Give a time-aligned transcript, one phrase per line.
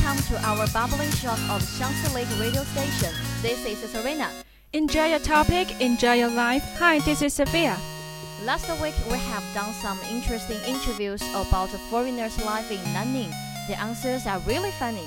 [0.00, 3.12] Welcome to our bubbling shock of Shanxi Lake radio station.
[3.42, 4.28] This is Serena.
[4.72, 6.62] Enjoy your topic, enjoy your life.
[6.78, 7.76] Hi, this is Sophia.
[8.44, 13.32] Last week we have done some interesting interviews about foreigners' life in Nanning.
[13.68, 15.06] The answers are really funny.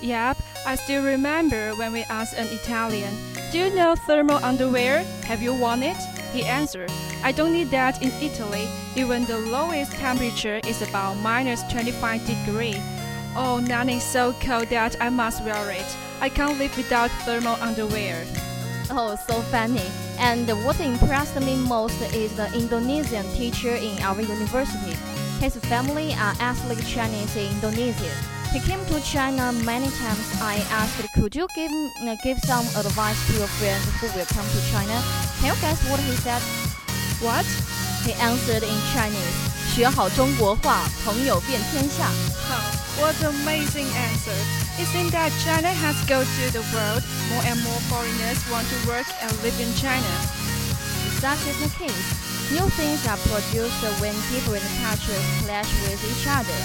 [0.00, 3.14] Yep, I still remember when we asked an Italian,
[3.52, 5.04] Do you know thermal underwear?
[5.24, 5.96] Have you worn it?
[6.32, 6.90] He answered,
[7.22, 8.66] I don't need that in Italy.
[8.96, 12.80] Even the lowest temperature is about minus 25 degree.
[13.35, 15.85] Oh, Nanny is so cold that I must wear it.
[16.19, 18.25] I can't live without thermal underwear.
[18.91, 19.85] Oh, so funny.
[20.17, 24.97] And what impressed me most is the Indonesian teacher in our university.
[25.39, 28.11] His family are ethnic Chinese in Indonesia.
[28.51, 30.41] He came to China many times.
[30.41, 34.43] I asked, could you give uh, give some advice to your friend who will come
[34.43, 34.97] to China?
[35.37, 36.41] Can you guess what he said?
[37.21, 37.45] What?
[38.03, 39.37] He answered in Chinese.
[39.69, 42.09] 学好中国话，朋友遍天下。
[42.49, 44.38] Huh, What an amazing answer.
[44.78, 47.02] It seems that China has go to the world.
[47.30, 50.12] More and more foreigners want to work and live in China.
[51.18, 52.24] Such is the case.
[52.52, 56.60] New things are produced when different cultures clash with each other.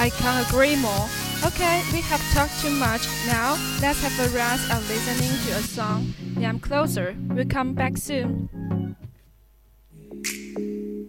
[0.00, 1.08] I can't agree more.
[1.44, 3.06] Okay, we have talked too much.
[3.26, 6.14] Now, let's have a rest and listening to a song.
[6.38, 7.14] I'm closer.
[7.28, 8.48] We'll come back soon.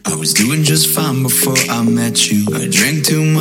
[0.06, 2.46] I was doing just fine before I met you.
[2.54, 3.01] I drink too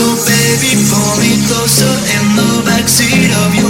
[0.00, 3.69] So baby, pull me closer in the backseat of your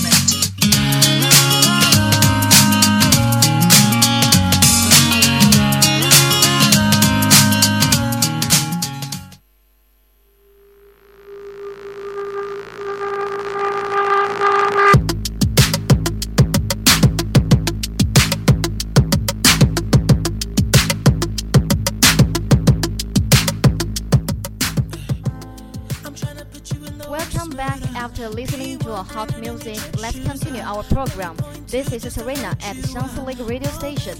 [27.61, 29.77] Back after listening to a hot music.
[30.01, 31.37] Let's continue our program.
[31.67, 34.17] This is Serena at Shanxi Lake radio station.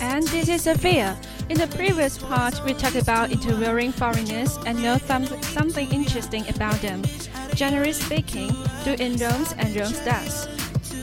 [0.00, 1.18] And this is Sophia.
[1.48, 5.26] In the previous part, we talked about interviewing foreigners and know some,
[5.56, 7.02] something interesting about them.
[7.56, 8.50] Generally speaking,
[8.84, 10.46] doing Rome's and Rome's does.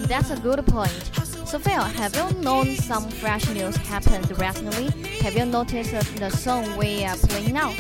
[0.08, 1.12] That's a good point.
[1.46, 4.88] Sophia, have you known some fresh news happened recently?
[5.24, 7.74] Have you noticed the song we are playing now?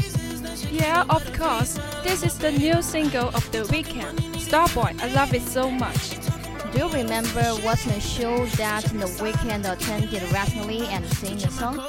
[0.72, 1.80] Yeah, of course.
[2.04, 4.20] This is the new single of the Weeknd.
[4.38, 6.18] Starboy, I love it so much.
[6.72, 11.82] Do you remember watching the show that the Weeknd attended recently and sing the song?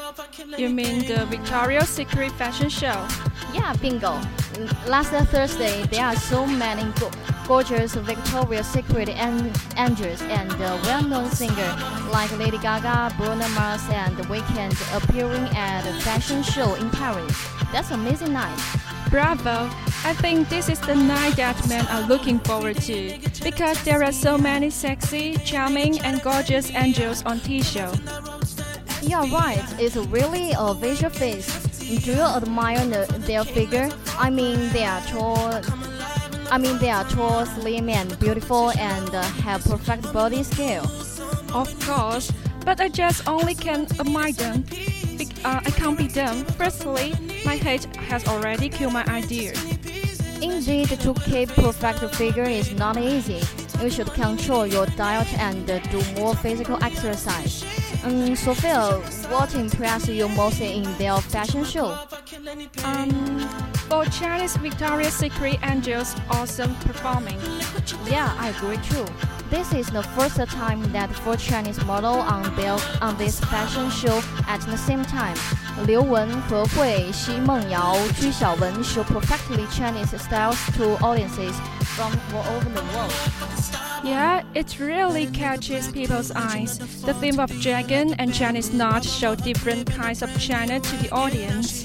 [0.59, 3.07] You mean the Victoria's Secret fashion show?
[3.55, 4.21] Yeah, bingo.
[4.87, 7.11] Last Thursday, there are so many go
[7.47, 11.77] gorgeous Victoria's Secret an angels and well-known singer
[12.11, 17.37] like Lady Gaga, Bruno Mars, and The Weeknd appearing at a fashion show in Paris.
[17.73, 18.59] That's amazing night.
[19.11, 19.69] Bravo!
[20.05, 24.13] I think this is the night that men are looking forward to because there are
[24.13, 27.93] so many sexy, charming, and gorgeous angels on T-show.
[29.03, 29.65] You're right.
[29.79, 31.69] It's really a visual feast.
[31.81, 33.91] Do you admire the, their figure?
[34.19, 35.61] I mean, they are tall.
[36.53, 40.85] I mean, they are tall, slim, and beautiful, and uh, have perfect body scale.
[41.55, 42.31] Of course,
[42.67, 44.61] but I just only can admire them.
[45.17, 46.45] Be- uh, I can't be them.
[46.61, 47.15] Firstly,
[47.47, 49.55] my hate has already killed my idea.
[50.43, 53.41] Indeed, to keep perfect figure is not easy.
[53.81, 57.65] You should control your diet and uh, do more physical exercise.
[58.05, 59.01] Um, Sophia,
[59.31, 61.97] what impressed you most in their fashion show?
[62.85, 63.49] Um,
[63.93, 67.39] for Chinese Victoria's Secret Angels awesome performing.
[68.07, 69.05] Yeah, I agree too.
[69.51, 74.23] This is the first time that four Chinese models on their on this fashion show
[74.49, 75.37] at the same time.
[75.87, 81.55] Liu Wen, He Hui, Xi Mengyao, Ju Xiaowen show perfectly Chinese styles to audiences
[81.95, 83.13] from all over the world.
[84.05, 86.79] Yeah, it really catches people's eyes.
[87.03, 91.85] The theme of dragon and Chinese knot show different kinds of China to the audience.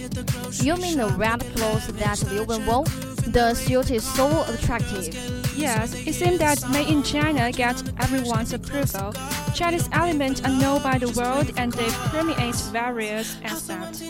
[0.63, 2.85] You mean the red clothes that Liu Wen wore?
[3.27, 5.36] The suit is so attractive.
[5.57, 9.11] Yes, it seems that Made in China gets everyone's approval.
[9.55, 14.01] Chinese elements are known by the world and they permeate various aspects.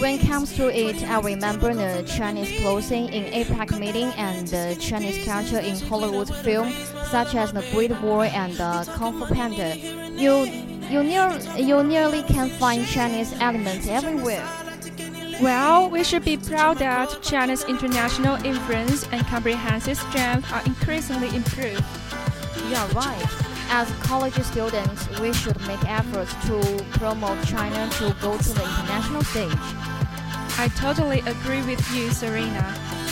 [0.00, 4.76] When it comes to it, I remember the Chinese clothing in APEC meeting and the
[4.78, 6.70] Chinese culture in Hollywood film,
[7.10, 9.76] such as The Great Wall and the Kung Fu Panda.
[9.76, 10.44] You,
[10.88, 14.46] you, near, you nearly can find Chinese elements everywhere.
[15.42, 21.82] Well, we should be proud that China's international influence and comprehensive strength are increasingly improved.
[22.68, 23.26] You're right.
[23.68, 29.24] As college students, we should make efforts to promote China to go to the international
[29.24, 29.50] stage.
[30.58, 32.62] I totally agree with you, Serena.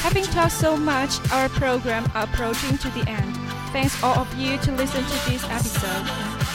[0.06, 3.34] Having talked so much, our program are approaching to the end.
[3.72, 6.06] Thanks all of you to listen to this episode.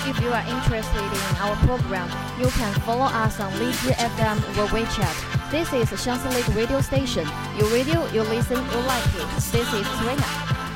[0.07, 2.07] If you are interested in our program,
[2.39, 5.44] you can follow us on Lizhi FM or WeChat.
[5.51, 7.27] This is Shanxi Lake Radio Station.
[7.56, 9.27] You radio, you listen, you like it.
[9.51, 10.25] This is Serena.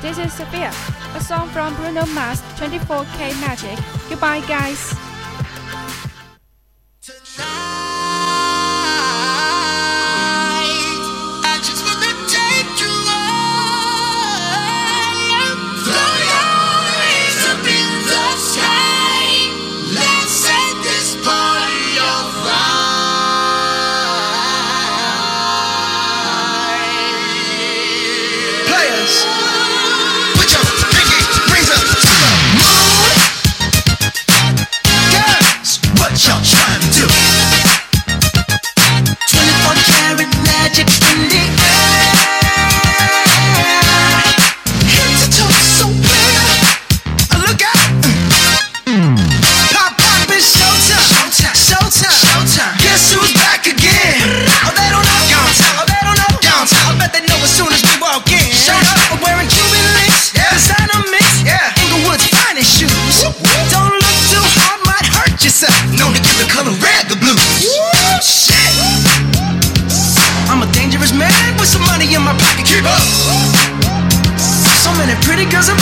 [0.00, 0.72] This is Sophia,
[1.14, 3.78] a song from Bruno Mars 24K Magic.
[4.08, 5.09] Goodbye, guys.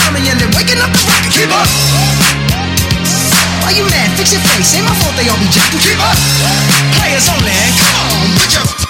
[0.08, 1.32] mommy and they're waking up the rocket.
[1.32, 1.68] Keep up.
[3.62, 4.08] Why you mad?
[4.16, 4.74] Fix your face.
[4.74, 5.80] Ain't my fault they all be jacking.
[5.80, 6.16] Keep up.
[6.96, 7.52] Players only.
[7.76, 8.87] Come on, put your